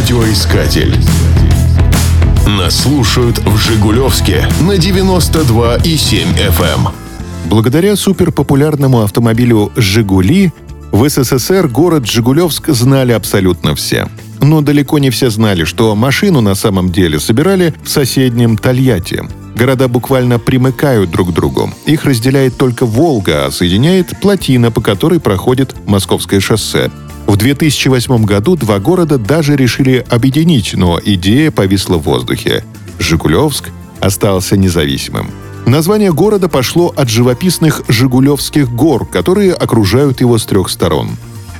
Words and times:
Радиоискатель. 0.00 0.96
Нас 2.46 2.84
слушают 2.84 3.38
в 3.40 3.58
Жигулевске 3.58 4.48
на 4.62 4.72
92,7 4.72 5.82
FM. 6.38 6.86
Эм. 6.86 6.88
Благодаря 7.50 7.94
суперпопулярному 7.96 9.02
автомобилю 9.02 9.70
«Жигули» 9.76 10.52
в 10.90 11.06
СССР 11.06 11.68
город 11.68 12.06
Жигулевск 12.06 12.70
знали 12.70 13.12
абсолютно 13.12 13.74
все. 13.74 14.08
Но 14.40 14.62
далеко 14.62 14.98
не 14.98 15.10
все 15.10 15.28
знали, 15.28 15.64
что 15.64 15.94
машину 15.94 16.40
на 16.40 16.54
самом 16.54 16.90
деле 16.90 17.20
собирали 17.20 17.74
в 17.84 17.90
соседнем 17.90 18.56
Тольятти. 18.56 19.24
Города 19.54 19.86
буквально 19.86 20.38
примыкают 20.38 21.10
друг 21.10 21.28
к 21.28 21.34
другу. 21.34 21.70
Их 21.84 22.06
разделяет 22.06 22.56
только 22.56 22.86
Волга, 22.86 23.44
а 23.44 23.50
соединяет 23.50 24.18
плотина, 24.18 24.70
по 24.70 24.80
которой 24.80 25.20
проходит 25.20 25.74
Московское 25.86 26.40
шоссе. 26.40 26.90
В 27.30 27.36
2008 27.36 28.24
году 28.24 28.56
два 28.56 28.80
города 28.80 29.16
даже 29.16 29.54
решили 29.54 30.04
объединить, 30.10 30.74
но 30.74 30.98
идея 31.00 31.52
повисла 31.52 31.96
в 31.96 32.02
воздухе. 32.02 32.64
Жигулевск 32.98 33.70
остался 34.00 34.56
независимым. 34.56 35.30
Название 35.64 36.12
города 36.12 36.48
пошло 36.48 36.92
от 36.96 37.08
живописных 37.08 37.82
Жигулевских 37.86 38.68
гор, 38.68 39.06
которые 39.06 39.52
окружают 39.52 40.20
его 40.20 40.38
с 40.38 40.44
трех 40.44 40.68
сторон. 40.68 41.10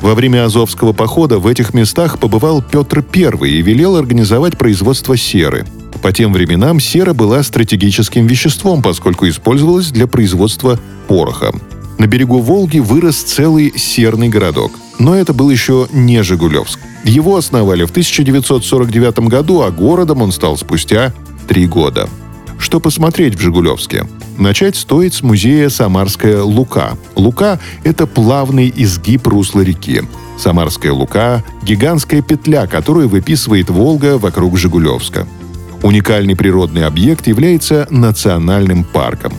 Во 0.00 0.14
время 0.14 0.44
Азовского 0.44 0.92
похода 0.92 1.40
в 1.40 1.48
этих 1.48 1.74
местах 1.74 2.20
побывал 2.20 2.62
Петр 2.62 3.04
I 3.12 3.50
и 3.50 3.60
велел 3.60 3.96
организовать 3.96 4.56
производство 4.56 5.16
серы. 5.16 5.66
По 6.00 6.12
тем 6.12 6.32
временам 6.32 6.78
сера 6.78 7.12
была 7.12 7.42
стратегическим 7.42 8.28
веществом, 8.28 8.82
поскольку 8.82 9.28
использовалась 9.28 9.90
для 9.90 10.06
производства 10.06 10.78
пороха. 11.08 11.52
На 11.98 12.06
берегу 12.06 12.38
Волги 12.38 12.78
вырос 12.78 13.16
целый 13.16 13.76
серный 13.76 14.28
городок. 14.28 14.70
Но 14.98 15.14
это 15.14 15.34
был 15.34 15.50
еще 15.50 15.88
не 15.92 16.22
Жигулевск. 16.22 16.78
Его 17.04 17.36
основали 17.36 17.84
в 17.84 17.90
1949 17.90 19.20
году, 19.28 19.62
а 19.62 19.70
городом 19.70 20.22
он 20.22 20.32
стал 20.32 20.56
спустя 20.56 21.12
три 21.46 21.66
года. 21.66 22.08
Что 22.58 22.80
посмотреть 22.80 23.34
в 23.34 23.40
Жигулевске? 23.40 24.06
Начать 24.38 24.76
стоит 24.76 25.14
с 25.14 25.22
музея 25.22 25.68
«Самарская 25.68 26.42
Лука». 26.42 26.96
Лука– 27.14 27.60
это 27.84 28.06
плавный 28.06 28.72
изгиб 28.74 29.26
русла 29.26 29.60
реки. 29.60 30.02
Самарская 30.38 30.92
Лука– 30.92 31.44
гигантская 31.62 32.22
петля, 32.22 32.66
которую 32.66 33.08
выписывает 33.08 33.70
Волга 33.70 34.18
вокруг 34.18 34.58
Жигулевска. 34.58 35.26
Уникальный 35.82 36.36
природный 36.36 36.84
объект 36.86 37.26
является 37.26 37.86
национальным 37.90 38.84
парком. 38.84 39.32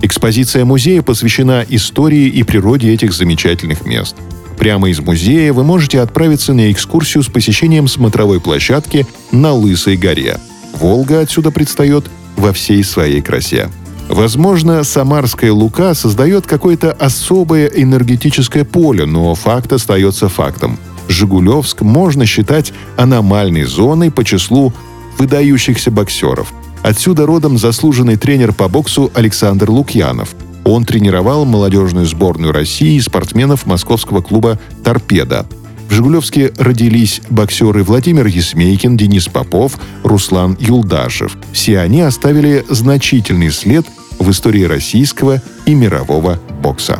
Экспозиция 0.00 0.64
музея 0.64 1.02
посвящена 1.02 1.64
истории 1.68 2.26
и 2.26 2.42
природе 2.42 2.92
этих 2.92 3.12
замечательных 3.12 3.86
мест. 3.86 4.16
Прямо 4.62 4.90
из 4.90 5.00
музея 5.00 5.52
вы 5.52 5.64
можете 5.64 5.98
отправиться 5.98 6.52
на 6.54 6.70
экскурсию 6.70 7.24
с 7.24 7.26
посещением 7.26 7.88
смотровой 7.88 8.40
площадки 8.40 9.08
на 9.32 9.52
Лысой 9.52 9.96
горе. 9.96 10.38
Волга 10.74 11.18
отсюда 11.18 11.50
предстает 11.50 12.04
во 12.36 12.52
всей 12.52 12.84
своей 12.84 13.20
красе. 13.22 13.70
Возможно, 14.08 14.84
Самарская 14.84 15.52
Лука 15.52 15.94
создает 15.94 16.46
какое-то 16.46 16.92
особое 16.92 17.66
энергетическое 17.66 18.62
поле, 18.62 19.04
но 19.04 19.34
факт 19.34 19.72
остается 19.72 20.28
фактом. 20.28 20.78
Жигулевск 21.08 21.80
можно 21.80 22.24
считать 22.24 22.72
аномальной 22.96 23.64
зоной 23.64 24.12
по 24.12 24.22
числу 24.22 24.72
выдающихся 25.18 25.90
боксеров. 25.90 26.52
Отсюда 26.84 27.26
родом 27.26 27.58
заслуженный 27.58 28.14
тренер 28.14 28.52
по 28.52 28.68
боксу 28.68 29.10
Александр 29.12 29.72
Лукьянов. 29.72 30.36
Он 30.64 30.84
тренировал 30.84 31.44
молодежную 31.44 32.06
сборную 32.06 32.52
России 32.52 32.94
и 32.94 33.00
спортсменов 33.00 33.66
московского 33.66 34.20
клуба 34.20 34.58
«Торпеда». 34.84 35.46
В 35.88 35.94
Жигулевске 35.94 36.52
родились 36.56 37.20
боксеры 37.28 37.82
Владимир 37.82 38.26
Есмейкин, 38.26 38.96
Денис 38.96 39.28
Попов, 39.28 39.78
Руслан 40.02 40.56
Юлдашев. 40.58 41.36
Все 41.52 41.80
они 41.80 42.00
оставили 42.00 42.64
значительный 42.70 43.50
след 43.50 43.84
в 44.18 44.30
истории 44.30 44.64
российского 44.64 45.42
и 45.66 45.74
мирового 45.74 46.38
бокса. 46.62 46.98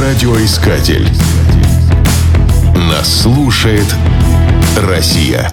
Радиоискатель. 0.00 1.08
Нас 2.74 3.22
слушает 3.22 3.86
Россия. 4.76 5.52